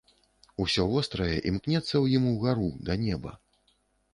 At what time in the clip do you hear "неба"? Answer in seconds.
3.05-3.31